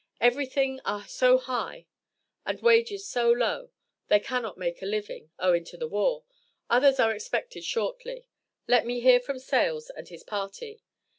[0.19, 1.85] Every thing are so high
[2.43, 3.69] and wages so low
[4.07, 6.23] They cannot make a living (owing to the War)
[6.71, 8.25] others are Expected shortly
[8.67, 10.81] let me hear from Sales and his Party.